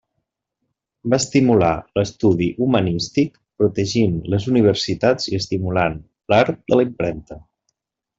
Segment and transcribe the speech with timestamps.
[1.13, 5.99] Va estimular l'estudi humanístic protegint les universitats i estimulant
[6.35, 7.39] l'art de la impremta.